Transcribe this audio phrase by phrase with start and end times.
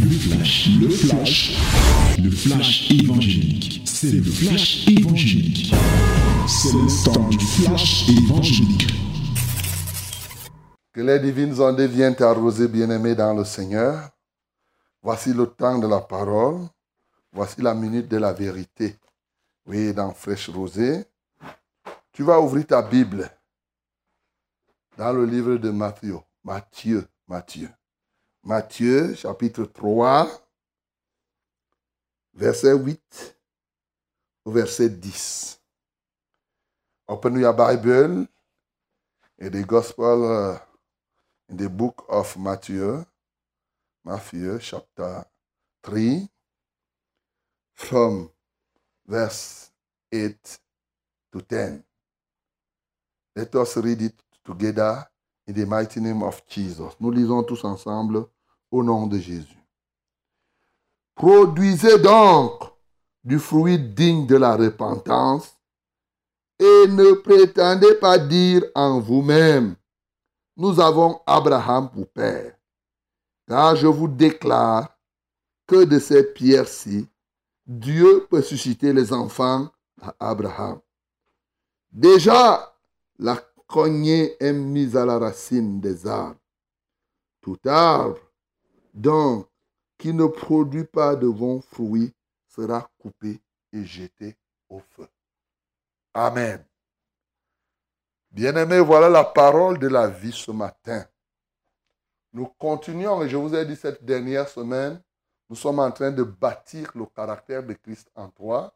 [0.00, 1.56] Le flash, le flash,
[2.18, 3.82] le flash évangélique.
[3.84, 5.74] C'est le flash évangélique.
[6.46, 8.86] C'est le temps du flash évangélique.
[10.92, 14.10] Que les divines ondes viennent arroser bien-aimés dans le Seigneur.
[15.02, 16.66] Voici le temps de la parole.
[17.32, 18.96] Voici la minute de la vérité.
[19.66, 21.04] Oui, dans Fraîche Rosée.
[22.12, 23.30] Tu vas ouvrir ta Bible
[24.96, 26.18] dans le livre de Matthieu.
[26.44, 27.68] Matthieu, Matthieu.
[28.46, 30.28] Matthieu, chapitre 3,
[32.32, 33.36] verset 8
[34.44, 35.58] au verset 10.
[37.08, 38.28] Open your Bible
[39.40, 40.58] in the Gospel uh,
[41.48, 43.04] in the book of Matthew,
[44.04, 45.24] Matthew chapter
[45.82, 46.28] 3,
[47.74, 48.30] from
[49.08, 49.72] verse
[50.12, 50.60] 8
[51.32, 51.82] to 10.
[53.34, 55.04] Let us read it together
[55.48, 56.94] in the mighty name of Jesus.
[57.00, 58.30] Nous lisons tous ensemble
[58.70, 59.62] au nom de Jésus.
[61.14, 62.62] Produisez donc
[63.24, 65.56] du fruit digne de la repentance
[66.58, 69.76] et ne prétendez pas dire en vous-même,
[70.56, 72.56] nous avons Abraham pour père.
[73.46, 74.96] Car je vous déclare
[75.66, 77.08] que de ces pierres-ci,
[77.66, 79.68] Dieu peut susciter les enfants
[80.00, 80.80] à Abraham.
[81.90, 82.74] Déjà,
[83.18, 86.40] la cognée est mise à la racine des arbres.
[87.40, 88.20] Tout arbre,
[88.96, 89.46] donc,
[89.98, 92.14] qui ne produit pas de bons fruits,
[92.48, 94.36] sera coupé et jeté
[94.70, 95.06] au feu.
[96.14, 96.64] Amen.
[98.30, 101.04] Bien-aimés, voilà la parole de la vie ce matin.
[102.32, 105.02] Nous continuons, et je vous ai dit cette dernière semaine,
[105.50, 108.74] nous sommes en train de bâtir le caractère de Christ en toi.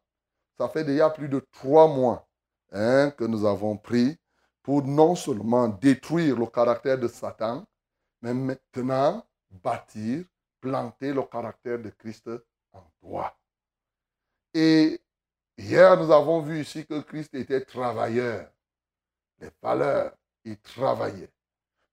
[0.59, 2.29] Ça fait déjà plus de trois mois
[2.73, 4.19] hein, que nous avons pris
[4.63, 7.67] pour non seulement détruire le caractère de Satan,
[8.21, 10.25] mais maintenant bâtir,
[10.61, 12.31] planter le caractère de Christ
[12.73, 13.37] en toi.
[14.55, 15.01] Et
[15.57, 18.51] hier, nous avons vu ici que Christ était travailleur.
[19.39, 21.33] Les valeurs, il travaillait.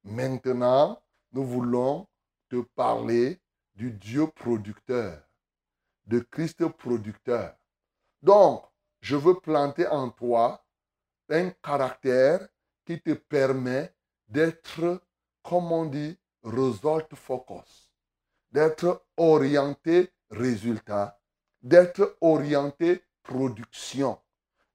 [0.03, 1.01] Maintenant,
[1.31, 2.07] nous voulons
[2.49, 3.39] te parler
[3.75, 5.21] du Dieu producteur,
[6.05, 7.55] de Christ producteur.
[8.21, 8.65] Donc,
[9.01, 10.65] je veux planter en toi
[11.29, 12.47] un caractère
[12.85, 13.93] qui te permet
[14.27, 15.01] d'être,
[15.43, 17.91] comme on dit, result focus,
[18.51, 21.19] d'être orienté résultat,
[21.61, 24.19] d'être orienté production,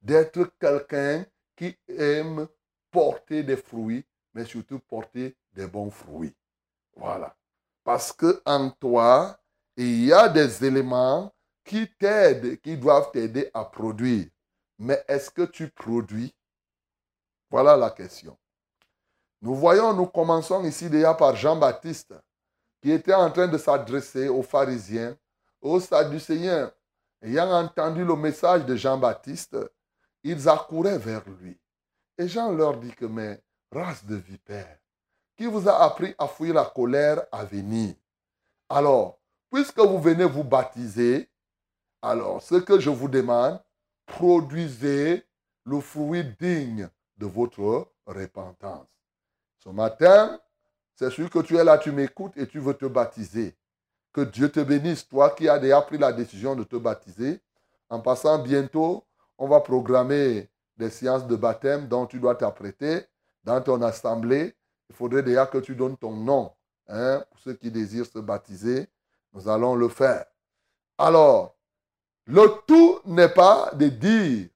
[0.01, 1.25] d'être quelqu'un
[1.57, 2.47] qui aime
[2.91, 6.35] porter des fruits, mais surtout porter des bons fruits.
[6.95, 7.37] Voilà.
[7.85, 9.39] Parce que en toi,
[9.77, 11.33] il y a des éléments
[11.65, 14.27] qui t'aident, qui doivent t'aider à produire.
[14.79, 16.35] Mais est-ce que tu produis?
[17.51, 18.37] Voilà la question.
[19.43, 22.15] Nous voyons, nous commençons ici déjà par Jean-Baptiste,
[22.81, 25.17] qui était en train de s'adresser aux pharisiens,
[25.61, 26.73] aux sadducéens.
[27.21, 29.57] Ayant entendu le message de Jean-Baptiste,
[30.23, 31.59] ils accouraient vers lui.
[32.19, 33.43] Et Jean leur dit que, mais
[33.73, 34.79] race de vipères,
[35.37, 37.95] qui vous a appris à fuir la colère à venir?
[38.69, 39.19] Alors,
[39.51, 41.29] puisque vous venez vous baptiser,
[42.01, 43.61] alors ce que je vous demande,
[44.07, 45.27] produisez
[45.65, 48.87] le fruit digne de votre repentance.
[49.63, 50.41] Ce matin,
[50.97, 53.57] c'est sûr que tu es là, tu m'écoutes et tu veux te baptiser.
[54.13, 57.41] Que Dieu te bénisse, toi qui as déjà pris la décision de te baptiser.
[57.89, 59.05] En passant bientôt,
[59.39, 63.07] on va programmer des séances de baptême dont tu dois t'apprêter
[63.45, 64.57] dans ton assemblée.
[64.91, 66.53] Il faudrait déjà que tu donnes ton nom.
[66.89, 68.89] Hein, pour ceux qui désirent se baptiser,
[69.33, 70.25] nous allons le faire.
[70.99, 71.57] Alors,
[72.27, 74.49] le tout n'est pas de dire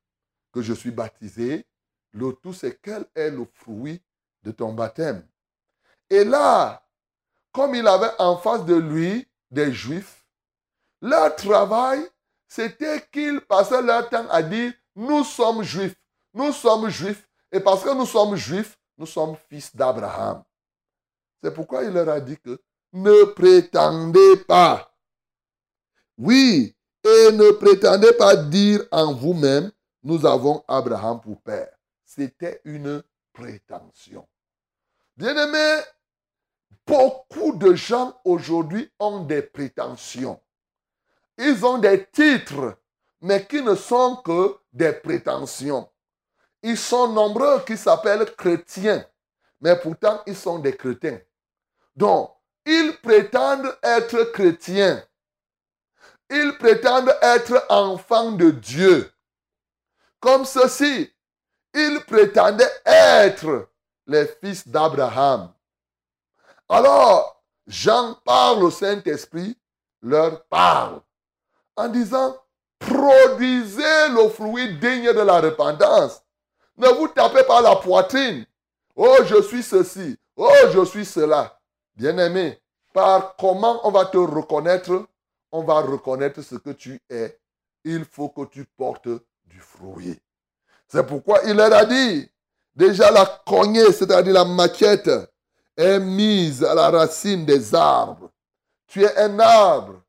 [0.53, 1.65] que je suis baptisé.
[2.13, 4.03] Le tout, c'est quel est le fruit
[4.47, 5.27] de ton baptême.
[6.09, 6.83] Et là,
[7.53, 10.25] comme il avait en face de lui des juifs,
[11.03, 12.09] leur travail,
[12.47, 15.97] c'était qu'ils passaient leur temps à dire, nous sommes juifs,
[16.33, 20.45] nous sommes juifs, et parce que nous sommes juifs, nous sommes fils d'Abraham.
[21.43, 22.61] C'est pourquoi il leur a dit que
[22.93, 24.95] ne prétendez pas.
[26.17, 29.73] Oui, et ne prétendez pas dire en vous-même,
[30.05, 31.77] nous avons Abraham pour père.
[32.05, 33.03] C'était une
[33.33, 34.27] prétention.
[35.17, 35.81] Bien-aimés,
[36.87, 40.39] beaucoup de gens aujourd'hui ont des prétentions.
[41.39, 42.77] Ils ont des titres,
[43.23, 45.89] mais qui ne sont que des prétentions.
[46.63, 49.07] Ils sont nombreux qui s'appellent chrétiens,
[49.63, 51.21] mais pourtant ils sont des chrétiens.
[51.95, 52.31] Donc,
[52.67, 55.03] ils prétendent être chrétiens.
[56.29, 59.11] Ils prétendent être enfants de Dieu.
[60.21, 61.11] Comme ceci,
[61.73, 63.71] ils prétendaient être
[64.07, 65.53] les fils d'Abraham.
[66.69, 69.57] Alors, Jean parle au Saint-Esprit
[70.03, 71.01] leur parle
[71.77, 72.37] en disant,
[72.79, 76.23] produisez le fruit digne de la repentance.
[76.77, 78.47] Ne vous tapez pas la poitrine.
[78.95, 80.19] Oh, je suis ceci.
[80.37, 81.59] Oh, je suis cela.
[81.95, 82.61] Bien-aimé,
[82.93, 85.07] par comment on va te reconnaître,
[85.51, 87.39] on va reconnaître ce que tu es.
[87.85, 89.09] Il faut que tu portes
[89.45, 90.19] du fruit.
[90.89, 92.31] C'est pourquoi il leur a dit,
[92.77, 95.11] déjà la cognée, c'est-à-dire la maquette,
[95.77, 98.31] est mise à la racine des arbres.
[98.87, 100.03] Tu es un arbre.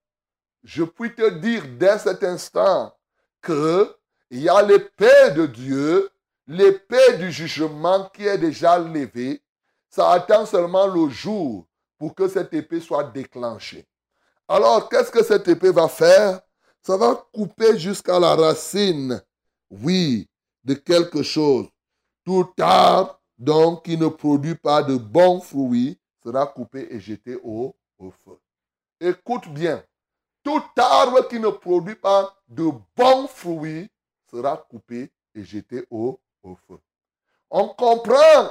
[0.63, 2.93] Je puis te dire dès cet instant
[3.41, 3.95] que
[4.29, 6.09] il y a l'épée de Dieu,
[6.47, 9.41] l'épée du jugement qui est déjà levée.
[9.89, 11.65] Ça attend seulement le jour
[11.97, 13.87] pour que cette épée soit déclenchée.
[14.47, 16.41] Alors, qu'est-ce que cette épée va faire?
[16.81, 19.21] Ça va couper jusqu'à la racine,
[19.69, 20.29] oui,
[20.63, 21.67] de quelque chose.
[22.27, 27.73] Tout arbre, donc, qui ne produit pas de bons fruits, sera coupé et jeté au,
[27.97, 28.37] feu.
[28.99, 29.81] Écoute bien,
[30.43, 33.89] tout arbre qui ne produit pas de bons fruits
[34.29, 36.77] sera coupé et jeté au feu.
[37.49, 38.49] On comprend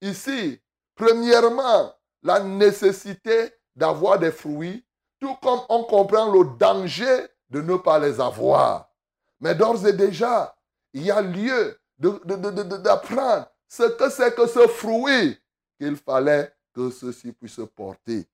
[0.00, 0.60] ici,
[0.96, 4.84] premièrement, la nécessité d'avoir des fruits,
[5.20, 8.90] tout comme on comprend le danger de ne pas les avoir.
[9.38, 10.56] Mais d'ores et déjà,
[10.92, 15.38] il y a lieu d'apprendre ce que c'est que ce fruit
[15.78, 18.26] qu'il fallait que ceci puisse porter.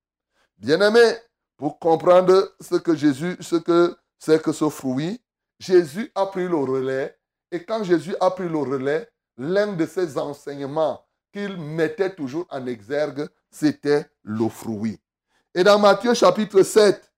[0.56, 1.14] Bien-aimé,
[1.56, 5.20] pour comprendre ce que Jésus, ce que c'est que ce fruit,
[5.58, 7.16] Jésus a pris le relais.
[7.50, 12.66] Et quand Jésus a pris le relais, l'un de ses enseignements qu'il mettait toujours en
[12.66, 15.00] exergue, c'était le fruit.
[15.54, 17.10] Et dans Matthieu chapitre 7,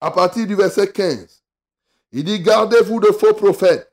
[0.00, 1.42] à partir du verset 15,
[2.12, 3.90] il dit, gardez-vous de faux prophètes.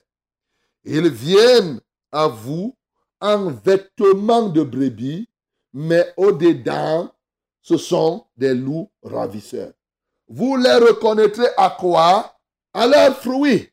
[0.86, 1.80] Ils viennent
[2.12, 2.76] à vous
[3.22, 5.30] en vêtements de brebis,
[5.74, 7.14] mais au-dedans,
[7.62, 9.74] ce sont des loups ravisseurs.
[10.28, 12.38] Vous les reconnaîtrez à quoi?
[12.74, 13.70] À leurs fruits.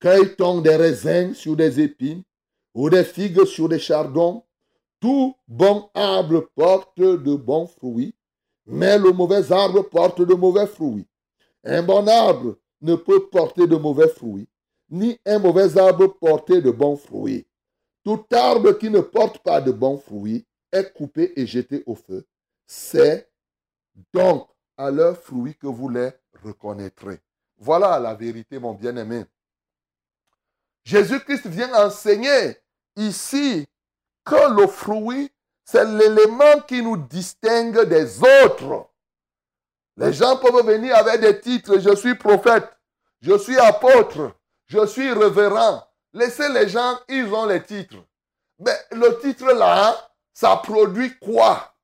[0.00, 2.22] Cueille-t-on des raisins sur des épines
[2.74, 4.44] ou des figues sur des chardons?
[5.00, 8.14] Tout bon arbre porte de bons fruits,
[8.66, 11.06] mais le mauvais arbre porte de mauvais fruits.
[11.64, 14.48] Un bon arbre ne peut porter de mauvais fruits,
[14.92, 17.46] ni un mauvais arbre porter de bons fruits.
[18.04, 22.26] Tout arbre qui ne porte pas de bons fruits est coupé et jeté au feu.
[22.66, 23.30] C'est
[24.12, 26.10] donc à leurs fruits que vous les
[26.44, 27.20] reconnaîtrez.
[27.56, 29.24] Voilà la vérité, mon bien-aimé.
[30.84, 32.56] Jésus-Christ vient enseigner
[32.96, 33.66] ici
[34.24, 35.30] que le fruit,
[35.64, 38.90] c'est l'élément qui nous distingue des autres.
[39.96, 42.68] Les gens peuvent venir avec des titres, je suis prophète,
[43.20, 44.34] je suis apôtre,
[44.72, 45.86] je suis révérend.
[46.14, 48.02] Laissez les gens, ils ont les titres.
[48.58, 49.94] Mais le titre là,
[50.32, 51.74] ça produit quoi?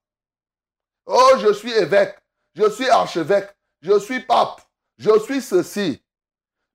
[1.05, 2.19] Oh, je suis évêque,
[2.55, 4.63] je suis archevêque, je suis pape,
[4.97, 6.03] je suis ceci.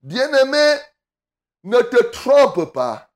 [0.03, 0.77] Bien-aimé,
[1.63, 3.09] ne te trompe pas.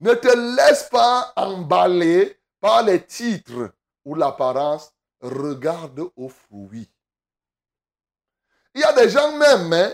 [0.00, 3.74] Ne te laisse pas emballer par les titres
[4.06, 4.90] ou l'apparence.
[5.20, 6.90] Regarde aux fruits.
[8.74, 9.92] Il y a des gens même, hein,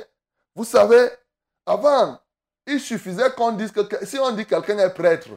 [0.55, 1.11] vous savez,
[1.69, 2.19] avant,
[2.67, 5.31] il suffisait qu'on dise que si on dit quelqu'un est prêtre,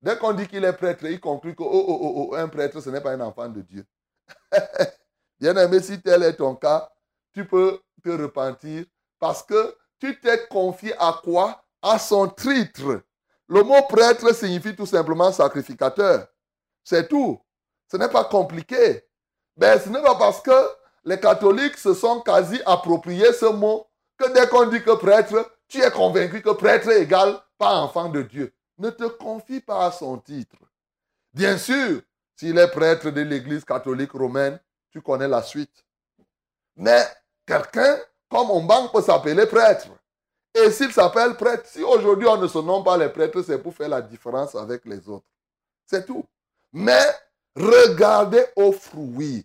[0.00, 2.80] dès qu'on dit qu'il est prêtre, il conclut que oh, oh, oh, oh un prêtre,
[2.80, 3.84] ce n'est pas un enfant de Dieu.
[5.40, 6.90] Bien aimé, si tel est ton cas,
[7.32, 8.84] tu peux te repentir
[9.18, 11.64] parce que tu t'es confié à quoi?
[11.82, 13.02] À son titre.
[13.48, 16.26] Le mot prêtre signifie tout simplement sacrificateur.
[16.82, 17.40] C'est tout.
[17.90, 19.04] Ce n'est pas compliqué.
[19.56, 20.68] Ben, ce n'est pas parce que
[21.04, 25.82] les catholiques se sont quasi appropriés ce mot que dès qu'on dit que prêtre, tu
[25.82, 28.54] es convaincu que prêtre égale pas enfant de Dieu.
[28.78, 30.58] Ne te confie pas à son titre.
[31.32, 32.00] Bien sûr,
[32.36, 34.60] s'il est prêtre de l'Église catholique romaine,
[34.92, 35.84] tu connais la suite.
[36.76, 37.02] Mais
[37.44, 39.88] quelqu'un comme on banque peut s'appeler prêtre.
[40.54, 43.74] Et s'il s'appelle prêtre, si aujourd'hui on ne se nomme pas les prêtres, c'est pour
[43.74, 45.26] faire la différence avec les autres.
[45.86, 46.24] C'est tout.
[46.72, 47.04] Mais
[47.56, 49.44] regardez au fruit.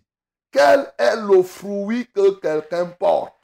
[0.52, 3.39] Quel est le fruit que quelqu'un porte?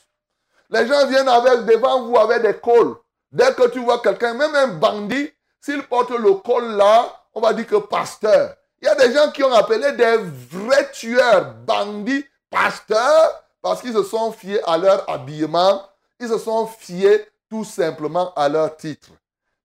[0.71, 2.97] Les gens viennent avec devant vous avec des cols.
[3.31, 5.31] Dès que tu vois quelqu'un, même un bandit,
[5.61, 8.57] s'il porte le col là, on va dire que pasteur.
[8.81, 10.17] Il y a des gens qui ont appelé des
[10.51, 15.83] vrais tueurs, bandits, pasteurs, parce qu'ils se sont fiés à leur habillement,
[16.21, 19.11] ils se sont fiés tout simplement à leur titre.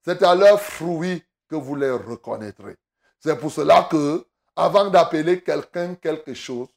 [0.03, 2.75] C'est à leur fruit que vous les reconnaîtrez.
[3.19, 6.67] C'est pour cela que, avant d'appeler quelqu'un quelque chose,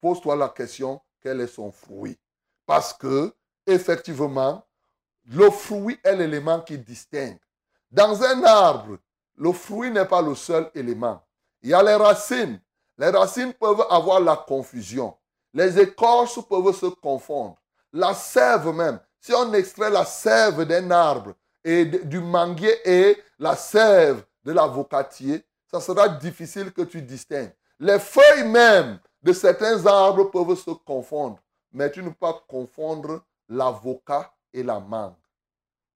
[0.00, 2.18] pose-toi la question, quel est son fruit?
[2.66, 3.32] Parce que,
[3.66, 4.64] effectivement,
[5.26, 7.38] le fruit est l'élément qui distingue.
[7.90, 8.98] Dans un arbre,
[9.36, 11.22] le fruit n'est pas le seul élément.
[11.62, 12.60] Il y a les racines.
[12.98, 15.16] Les racines peuvent avoir la confusion.
[15.52, 17.56] Les écorces peuvent se confondre.
[17.92, 23.56] La sève même, si on extrait la sève d'un arbre et du manguier et la
[23.56, 27.52] sève de l'avocatier, ça sera difficile que tu distingues.
[27.80, 31.38] Les feuilles même de certains arbres peuvent se confondre,
[31.72, 35.14] mais tu ne peux pas confondre l'avocat et la mangue.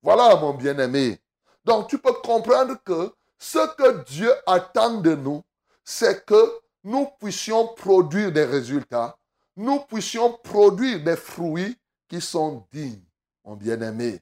[0.02, 1.18] Voilà, mon bien-aimé.
[1.64, 5.42] Donc, tu peux comprendre que ce que Dieu attend de nous,
[5.84, 9.16] c'est que nous puissions produire des résultats,
[9.56, 11.76] nous puissions produire des fruits
[12.08, 13.02] qui sont dignes,
[13.44, 14.20] mon bien-aimé.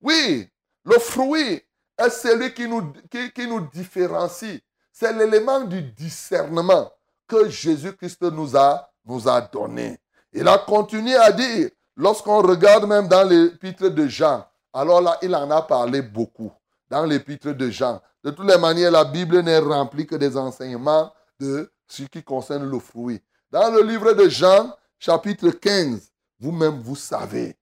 [0.00, 0.48] Oui,
[0.84, 1.62] le fruit
[1.98, 4.60] est celui qui nous, qui, nous différencie.
[4.92, 6.90] C'est l'élément du discernement
[7.26, 9.98] que Jésus-Christ nous a, nous a donné.
[10.32, 15.34] Il a continué à dire, lorsqu'on regarde même dans l'épître de Jean, alors là, il
[15.34, 16.52] en a parlé beaucoup
[16.88, 18.00] dans l'épître de Jean.
[18.24, 22.70] De toutes les manières, la Bible n'est remplie que des enseignements de ce qui concerne
[22.70, 23.20] le fruit.
[23.50, 27.56] Dans le livre de Jean, chapitre 15, vous-même, vous savez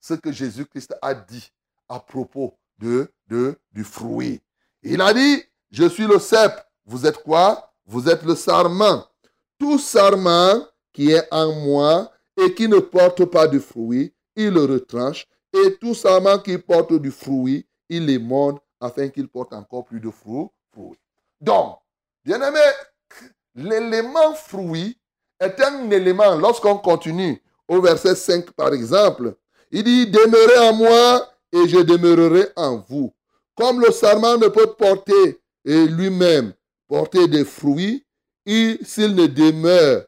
[0.00, 1.50] ce que Jésus-Christ a dit
[1.88, 4.40] à propos de, de, du fruit.
[4.82, 6.52] Il a dit, je suis le cep.
[6.86, 7.72] Vous êtes quoi?
[7.86, 9.04] Vous êtes le sarment.
[9.58, 14.64] Tout sarment qui est en moi et qui ne porte pas de fruit, il le
[14.64, 15.26] retranche.
[15.52, 20.00] Et tout sarment qui porte du fruit, il les monte afin qu'il porte encore plus
[20.00, 20.48] de fruits.
[21.40, 21.78] Donc,
[22.24, 22.60] bien aimé,
[23.54, 24.98] l'élément fruit
[25.40, 29.34] est un élément, lorsqu'on continue au verset 5 par exemple,
[29.70, 33.12] il dit, demeurez en moi et je demeurerai en vous.
[33.54, 36.52] Comme le sarment ne peut porter lui-même,
[36.86, 38.04] porter des fruits,
[38.46, 40.04] s'il ne demeure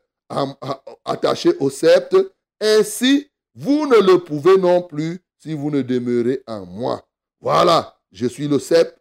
[1.05, 6.65] attaché au sceptre, ainsi vous ne le pouvez non plus si vous ne demeurez en
[6.65, 7.07] moi.
[7.41, 8.99] Voilà, je suis le cep,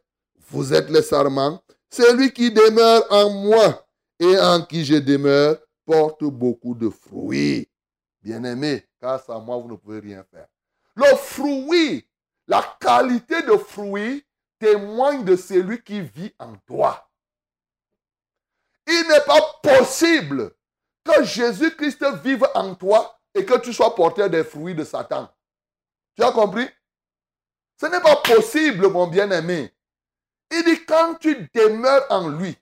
[0.50, 1.62] vous êtes le sarment.
[1.90, 3.88] Celui qui demeure en moi
[4.20, 7.68] et en qui je demeure porte beaucoup de fruits.
[8.22, 10.48] Bien-aimé, car sans moi, vous ne pouvez rien faire.
[10.96, 12.06] Le fruit,
[12.48, 14.26] la qualité de fruit
[14.60, 17.10] témoigne de celui qui vit en toi.
[18.88, 20.52] Il n'est pas possible
[21.10, 25.30] que Jésus-Christ vive en toi et que tu sois porteur des fruits de Satan.
[26.16, 26.68] Tu as compris?
[27.80, 29.74] Ce n'est pas possible, mon bien-aimé.
[30.52, 32.58] Il dit, quand tu demeures en lui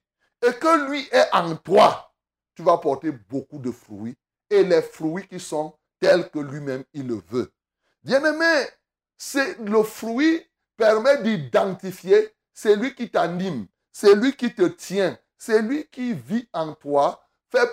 [0.45, 2.13] et que lui est en toi,
[2.55, 4.15] tu vas porter beaucoup de fruits
[4.49, 7.51] et les fruits qui sont tels que lui-même il le veut.
[8.03, 8.67] Bien-aimé,
[9.17, 16.47] c'est le fruit permet d'identifier celui qui t'anime, celui qui te tient, celui qui vit
[16.53, 17.26] en toi,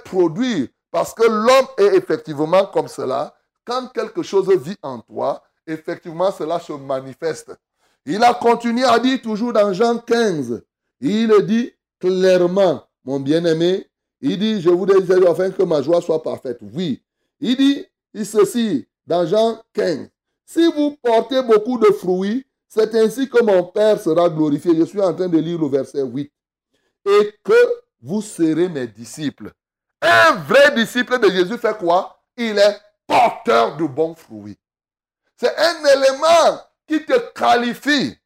[0.04, 0.68] produire.
[0.90, 3.34] Parce que l'homme est effectivement comme cela.
[3.64, 7.52] Quand quelque chose vit en toi, effectivement, cela se manifeste.
[8.06, 10.62] Il a continué à dire toujours dans Jean 15,
[11.00, 13.88] il dit clairement, mon bien-aimé,
[14.20, 14.92] il dit, je vous dis
[15.26, 16.58] afin que ma joie soit parfaite.
[16.74, 17.02] Oui.
[17.40, 20.08] Il dit, il ceci, dans Jean 15,
[20.46, 24.74] si vous portez beaucoup de fruits, c'est ainsi que mon Père sera glorifié.
[24.76, 26.30] Je suis en train de lire le verset 8.
[27.06, 27.52] Et que
[28.02, 29.52] vous serez mes disciples.
[30.04, 32.22] Un vrai disciple de Jésus fait quoi?
[32.36, 34.58] Il est porteur de bons fruits.
[35.36, 38.18] C'est un élément qui te qualifie.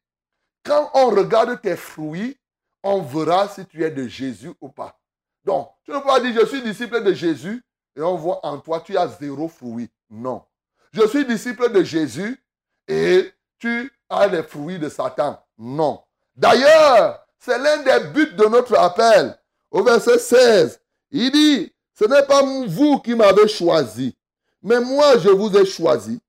[0.65, 2.37] Quand on regarde tes fruits,
[2.83, 4.99] on verra si tu es de Jésus ou pas.
[5.45, 7.65] Donc, tu ne peux pas dire je suis disciple de Jésus
[7.97, 9.89] et on voit en toi tu as zéro fruit.
[10.11, 10.45] Non.
[10.93, 12.43] Je suis disciple de Jésus
[12.89, 15.41] et tu as les fruits de Satan.
[15.57, 16.03] Non.
[16.35, 19.39] D'ailleurs, c'est l'un des buts de notre appel.
[19.71, 24.17] Au verset 16, il dit, ce n'est pas vous qui m'avez choisi,
[24.63, 26.21] mais moi je vous ai choisi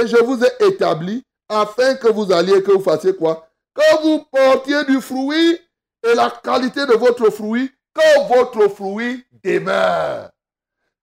[0.00, 3.48] et je vous ai établi afin que vous alliez, que vous fassiez quoi?
[3.74, 5.60] Que vous portiez du fruit
[6.02, 10.30] et la qualité de votre fruit, que votre fruit demeure.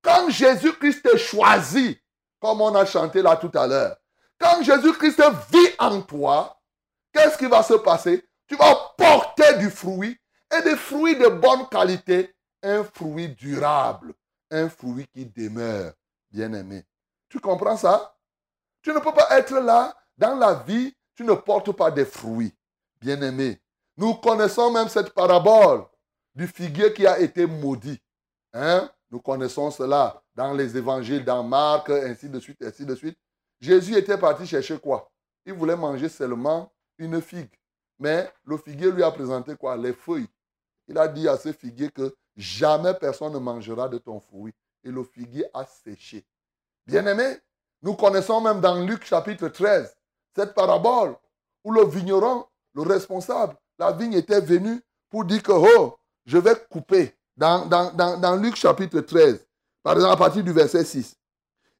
[0.01, 1.99] Quand Jésus-Christ te choisit,
[2.39, 3.97] comme on a chanté là tout à l'heure,
[4.39, 6.59] quand Jésus-Christ vit en toi,
[7.13, 8.23] qu'est-ce qui va se passer?
[8.47, 10.17] Tu vas porter du fruit
[10.55, 12.33] et des fruits de bonne qualité,
[12.63, 14.13] un fruit durable,
[14.51, 15.93] un fruit qui demeure,
[16.31, 16.83] bien aimé.
[17.29, 18.15] Tu comprends ça?
[18.81, 22.53] Tu ne peux pas être là dans la vie, tu ne portes pas des fruits.
[22.99, 23.61] Bien-aimé,
[23.95, 25.85] nous connaissons même cette parabole
[26.33, 28.01] du figuier qui a été maudit.
[28.53, 28.89] Hein?
[29.09, 33.17] Nous connaissons cela dans les évangiles, dans Marc, ainsi de suite, ainsi de suite.
[33.59, 35.11] Jésus était parti chercher quoi?
[35.45, 37.53] Il voulait manger seulement une figue.
[37.99, 39.75] Mais le figuier lui a présenté quoi?
[39.75, 40.27] Les feuilles.
[40.87, 44.53] Il a dit à ce figuier que jamais personne ne mangera de ton fruit.
[44.83, 46.23] Et le figuier a séché.
[46.85, 47.37] Bien-aimé,
[47.81, 49.93] nous connaissons même dans Luc chapitre 13
[50.35, 51.15] cette parabole
[51.63, 56.55] où le vigneron, le responsable, la vigne était venu pour dire que, oh, je vais
[56.69, 57.13] couper.
[57.35, 59.45] Dans, dans, Luc chapitre 13,
[59.83, 61.15] Par exemple, à partir du verset 6.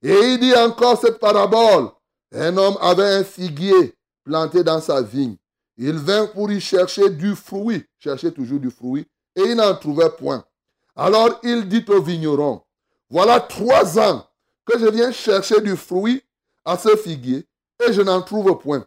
[0.04, 1.90] Et il dit encore cette parabole.
[2.32, 5.36] Un homme avait un figuier planté dans sa vigne.
[5.78, 10.10] Il vint pour y chercher du fruit, chercher toujours du fruit, et il n'en trouvait
[10.10, 10.44] point.
[10.96, 12.64] Alors il dit au vigneron,
[13.10, 14.28] voilà trois ans
[14.66, 16.22] que je viens chercher du fruit
[16.66, 17.48] à ce figuier,
[17.88, 18.86] et je n'en trouve point.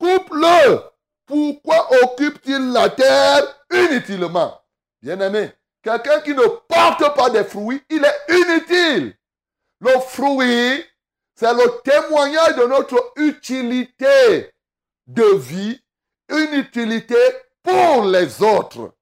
[0.00, 0.80] Coupe-le.
[1.26, 4.60] Pourquoi occupe-t-il la terre inutilement?
[5.00, 9.14] Bien-aimé, quelqu'un qui ne porte pas de fruits, il est inutile.
[9.80, 10.84] Le fruit,
[11.36, 14.50] c'est le témoignage de notre utilité
[15.06, 15.80] de vie,
[16.28, 17.16] une utilité
[17.62, 18.92] pour les autres.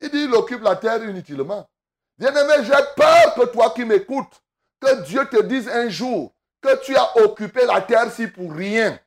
[0.00, 1.68] Il dit, il occupe la terre inutilement.
[2.18, 4.42] Bien-aimé, j'ai peur que toi qui m'écoutes,
[4.80, 8.98] que Dieu te dise un jour que tu as occupé la terre si pour rien.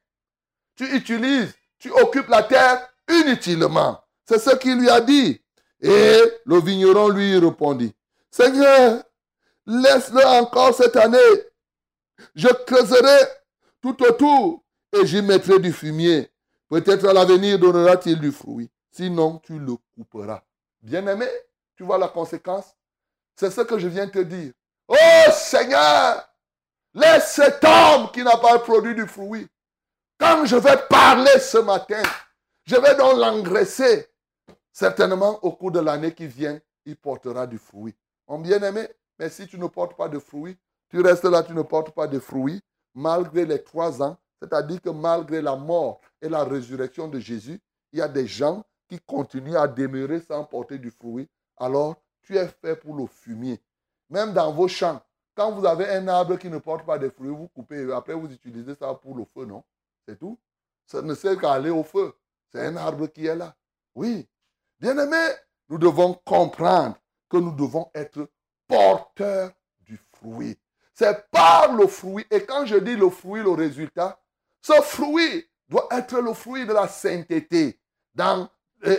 [0.75, 4.01] Tu utilises, tu occupes la terre inutilement.
[4.25, 5.41] C'est ce qu'il lui a dit.
[5.81, 7.93] Et le vigneron lui répondit,
[8.29, 9.03] Seigneur,
[9.65, 11.17] laisse-le encore cette année.
[12.35, 13.17] Je creuserai
[13.81, 16.29] tout autour et j'y mettrai du fumier.
[16.69, 18.69] Peut-être à l'avenir donnera-t-il du fruit.
[18.91, 20.43] Sinon, tu le couperas.
[20.81, 21.27] Bien-aimé,
[21.75, 22.75] tu vois la conséquence?
[23.35, 24.53] C'est ce que je viens te dire.
[24.87, 24.95] Oh
[25.31, 26.27] Seigneur,
[26.93, 29.47] laisse cet homme qui n'a pas produit du fruit
[30.19, 32.03] quand je vais parler ce matin,
[32.65, 34.07] je vais donc l'engraisser.
[34.71, 37.95] Certainement, au cours de l'année qui vient, il portera du fruit.
[38.27, 40.57] Mon bien-aimé, mais si tu ne portes pas de fruits,
[40.89, 42.61] tu restes là, tu ne portes pas de fruits,
[42.93, 47.59] malgré les trois ans, c'est-à-dire que malgré la mort et la résurrection de Jésus,
[47.93, 51.29] il y a des gens qui continuent à demeurer sans porter du fruit.
[51.57, 53.61] Alors, tu es fait pour le fumier.
[54.09, 55.01] Même dans vos champs,
[55.35, 58.31] quand vous avez un arbre qui ne porte pas de fruits, vous coupez, après vous
[58.31, 59.63] utilisez ça pour le feu, non?
[60.07, 60.37] C'est tout.
[60.85, 62.13] Ça ne sert qu'à aller au feu.
[62.51, 63.55] C'est un arbre qui est là.
[63.93, 64.27] Oui.
[64.79, 65.27] Bien-aimé,
[65.69, 66.97] nous devons comprendre
[67.29, 68.27] que nous devons être
[68.67, 70.57] porteurs du fruit.
[70.93, 72.25] C'est par le fruit.
[72.31, 74.19] Et quand je dis le fruit, le résultat,
[74.61, 77.79] ce fruit doit être le fruit de la sainteté.
[78.15, 78.49] Dans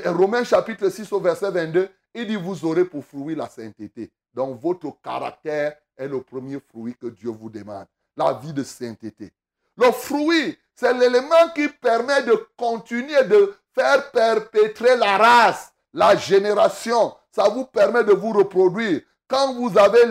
[0.06, 4.10] Romains chapitre 6 au verset 22, il dit, vous aurez pour fruit la sainteté.
[4.34, 7.86] Donc votre caractère est le premier fruit que Dieu vous demande.
[8.16, 9.32] La vie de sainteté.
[9.76, 17.14] Le fruit, c'est l'élément qui permet de continuer de faire perpétrer la race, la génération.
[17.30, 19.00] Ça vous permet de vous reproduire.
[19.28, 20.06] Quand vous avez,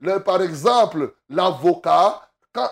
[0.00, 2.20] les, par exemple, l'avocat,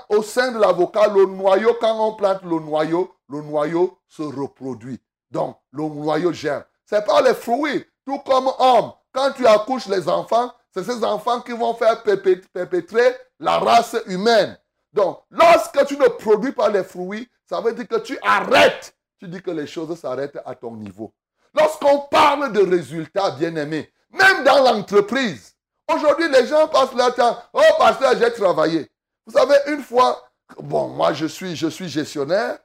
[0.09, 5.01] au sein de l'avocat, le noyau, quand on plante le noyau, le noyau se reproduit.
[5.33, 6.64] Donc, le noyau germe.
[6.85, 7.85] C'est pas les fruits.
[8.05, 13.16] Tout comme homme, quand tu accouches les enfants, c'est ces enfants qui vont faire perpétrer
[13.40, 14.59] la race humaine.
[14.92, 18.95] Donc, lorsque tu ne produis pas les fruits, ça veut dire que tu arrêtes.
[19.18, 21.14] Tu dis que les choses s'arrêtent à ton niveau.
[21.55, 25.55] Lorsqu'on parle de résultats, bien-aimés, même dans l'entreprise,
[25.90, 27.38] aujourd'hui, les gens passent leur temps.
[27.55, 28.90] Oh, pasteur, j'ai travaillé.
[29.27, 30.23] Vous savez, une fois,
[30.59, 32.59] bon, moi, je suis, je suis gestionnaire.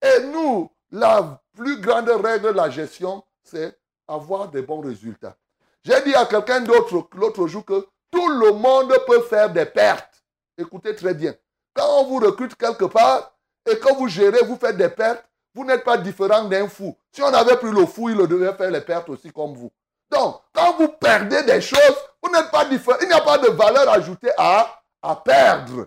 [0.00, 5.36] Et nous, la plus grande règle de la gestion, c'est avoir des bons résultats.
[5.84, 10.22] J'ai dit à quelqu'un d'autre l'autre jour que tout le monde peut faire des pertes.
[10.56, 11.34] Écoutez très bien.
[11.74, 13.32] Quand on vous recrute quelque part
[13.68, 16.96] et que vous gérez, vous faites des pertes, vous n'êtes pas différent d'un fou.
[17.12, 19.70] Si on avait pris le fou, il devait faire les pertes aussi comme vous.
[20.10, 22.98] Donc, quand vous perdez des choses, vous n'êtes pas différent.
[23.02, 25.86] Il n'y a pas de valeur ajoutée à, à perdre.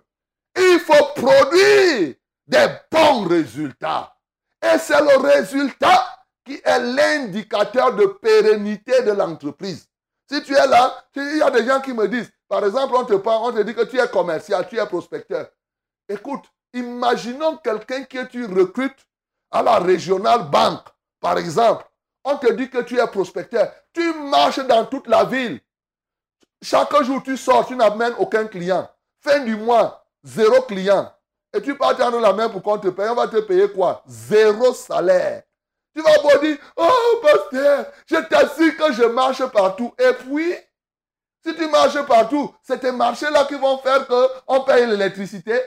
[0.55, 4.16] Il faut produire des bons résultats.
[4.61, 6.07] Et c'est le résultat
[6.43, 9.87] qui est l'indicateur de pérennité de l'entreprise.
[10.29, 13.05] Si tu es là, il y a des gens qui me disent, par exemple, on
[13.05, 15.47] te parle, on te dit que tu es commercial, tu es prospecteur.
[16.07, 19.05] Écoute, imaginons quelqu'un que tu recrutes
[19.51, 20.87] à la régionale banque,
[21.19, 21.85] par exemple.
[22.23, 23.71] On te dit que tu es prospecteur.
[23.93, 25.61] Tu marches dans toute la ville.
[26.61, 28.89] Chaque jour, tu sors, tu n'amènes aucun client.
[29.21, 31.11] Fin du mois, zéro client.
[31.61, 33.09] Tu pars tendre la main pour qu'on te paye.
[33.09, 34.03] On va te payer quoi?
[34.07, 35.43] Zéro salaire.
[35.95, 39.91] Tu vas pas dire, oh pasteur, je t'assure que je marche partout.
[39.97, 40.53] Et puis,
[41.43, 45.59] si tu marches partout, c'est tes marchés là qui vont faire qu'on paye l'électricité,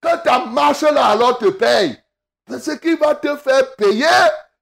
[0.00, 1.96] que ta marche là alors te paye.
[2.48, 4.06] ce qui va te faire payer,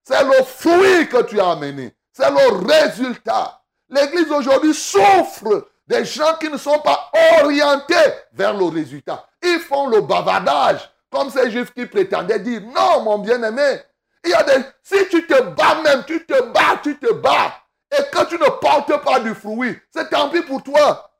[0.02, 1.94] c'est le fruit que tu as amené.
[2.12, 3.62] C'est le résultat.
[3.88, 7.94] L'église aujourd'hui souffre des gens qui ne sont pas orientés
[8.32, 9.26] vers le résultat.
[9.42, 13.80] Ils font le bavardage, comme ces juifs qui prétendaient dire non, mon bien-aimé.
[14.24, 14.64] Il y a des.
[14.82, 17.54] Si tu te bats même, tu te bats, tu te bats.
[17.92, 21.10] Et que tu ne portes pas du fruit, c'est tant pis pour toi.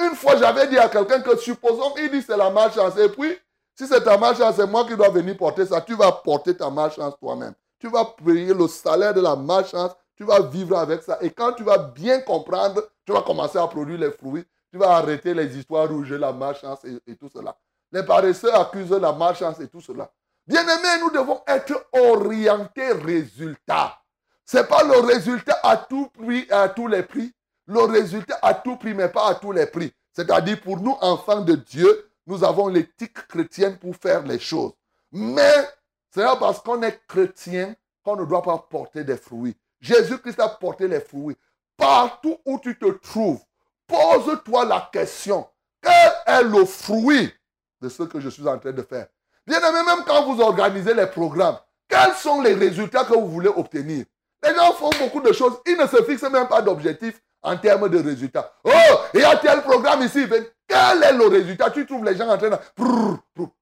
[0.00, 2.96] Une fois, j'avais dit à quelqu'un que supposons, il dit c'est la malchance.
[2.98, 3.36] Et puis,
[3.74, 5.80] si c'est ta malchance, c'est moi qui dois venir porter ça.
[5.80, 7.54] Tu vas porter ta malchance toi-même.
[7.78, 9.92] Tu vas payer le salaire de la malchance.
[10.20, 11.16] Tu vas vivre avec ça.
[11.22, 14.44] Et quand tu vas bien comprendre, tu vas commencer à produire les fruits.
[14.70, 17.56] tu vas arrêter les histoires rouges, la malchance et, tout cela.
[17.90, 20.12] Les paresseux accusent la malchance et tout cela.
[20.46, 23.98] Bien-aimés, nous devons être orientés résultat.
[24.44, 27.32] Ce n'est pas le résultat à tout prix, à tous les prix.
[27.66, 29.90] Le résultat à tout prix, mais pas à tous les prix.
[30.12, 34.72] C'est-à-dire, pour nous, enfants de Dieu, nous avons l'éthique chrétienne pour faire les choses.
[35.12, 35.66] Mais
[36.10, 39.56] c'est parce qu'on est chrétien qu'on ne doit pas porter des fruits.
[39.80, 41.36] Jésus-Christ a porté les fruits.
[41.76, 43.40] Partout où tu te trouves,
[43.86, 45.48] pose-toi la question,
[45.82, 47.32] quel est le fruit
[47.80, 49.06] de ce que je suis en train de faire?
[49.46, 53.48] Bien aimé, même quand vous organisez les programmes, quels sont les résultats que vous voulez
[53.48, 54.04] obtenir?
[54.44, 57.88] Les gens font beaucoup de choses, ils ne se fixent même pas d'objectifs en termes
[57.88, 58.52] de résultats.
[58.64, 58.70] Oh,
[59.14, 60.26] il y a tel programme ici.
[60.68, 61.70] Quel est le résultat?
[61.70, 62.56] Tu trouves les gens en train de...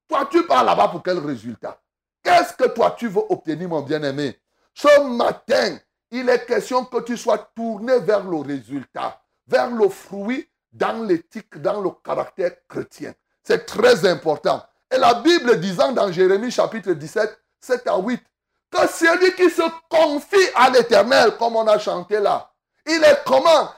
[0.08, 1.80] Toi, tu pars là-bas pour quel résultat?
[2.22, 4.36] Qu'est-ce que toi, tu veux obtenir, mon bien-aimé?
[4.74, 5.78] Ce matin,
[6.10, 11.60] il est question que tu sois tourné vers le résultat, vers le fruit dans l'éthique,
[11.60, 13.12] dans le caractère chrétien.
[13.42, 14.62] C'est très important.
[14.90, 18.22] Et la Bible disant dans Jérémie chapitre 17, 7 à 8,
[18.70, 22.50] que celui qui se confie à l'éternel, comme on a chanté là,
[22.86, 23.70] il est comment?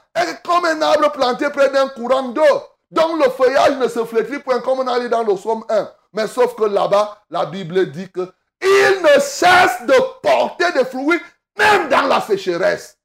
[0.43, 2.43] Comme un arbre planté près d'un courant d'eau,
[2.89, 5.89] dont le feuillage ne se flétrit point comme on a dit dans le psaume 1.
[6.13, 11.19] Mais sauf que là-bas, la Bible dit que il ne cesse de porter des fruits,
[11.57, 12.97] même dans la sécheresse.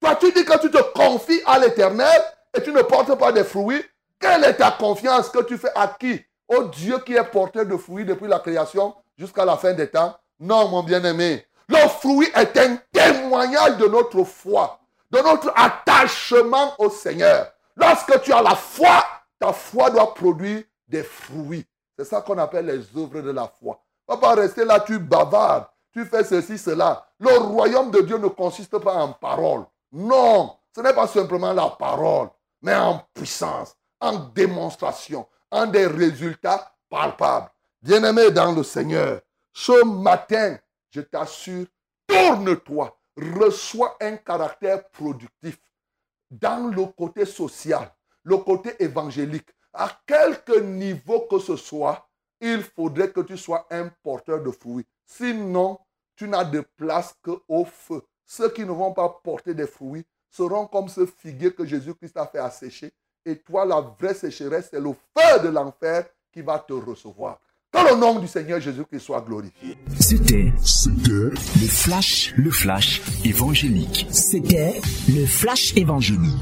[0.00, 2.22] Toi, tu dis que tu te confies à l'éternel
[2.56, 3.84] et tu ne portes pas de fruits.
[4.18, 7.76] Quelle est ta confiance que tu fais à qui Au Dieu qui est porteur de
[7.76, 10.16] fruits depuis la création jusqu'à la fin des temps?
[10.38, 11.46] Non, mon bien-aimé.
[11.68, 17.52] Le fruit est un témoignage de notre foi, de notre attachement au Seigneur.
[17.76, 19.04] Lorsque tu as la foi,
[19.38, 21.66] ta foi doit produire des fruits.
[21.96, 23.80] C'est ça qu'on appelle les œuvres de la foi.
[24.08, 27.06] Va pas rester là, tu bavardes, tu fais ceci, cela.
[27.18, 29.64] Le royaume de Dieu ne consiste pas en parole.
[29.92, 32.28] Non, ce n'est pas simplement la parole,
[32.62, 37.50] mais en puissance, en démonstration, en des résultats palpables.
[37.82, 39.20] Bien-aimé dans le Seigneur,
[39.52, 40.56] ce matin,
[40.90, 41.66] je t'assure,
[42.06, 45.58] tourne-toi, reçois un caractère productif
[46.30, 52.06] dans le côté social, le côté évangélique, à quelque niveau que ce soit,
[52.40, 54.86] il faudrait que tu sois un porteur de fruits.
[55.16, 55.78] Sinon,
[56.14, 58.02] tu n'as de place qu'au feu.
[58.24, 62.26] Ceux qui ne vont pas porter des fruits seront comme ce figuier que Jésus-Christ a
[62.26, 62.92] fait assécher.
[63.26, 67.40] Et toi, la vraie sécheresse, c'est le feu de l'enfer qui va te recevoir.
[67.72, 69.76] Que le nom du Seigneur Jésus-Christ soit glorifié.
[69.98, 70.52] C'était,
[71.04, 71.34] le
[71.68, 74.06] flash, le flash évangélique.
[74.10, 76.34] C'était le flash évangélique.